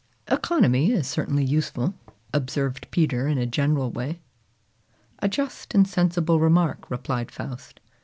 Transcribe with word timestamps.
"Economy 0.29 0.91
is 0.91 1.05
certainly 1.05 1.43
useful," 1.45 1.93
observed 2.33 2.89
Peter 2.89 3.27
in 3.27 3.37
a 3.37 3.45
general 3.45 3.91
way. 3.91 4.19
"A 5.19 5.29
just 5.29 5.75
and 5.75 5.87
sensible 5.87 6.39
remark," 6.39 6.89
replied 6.89 7.29
Faust. 7.29 7.79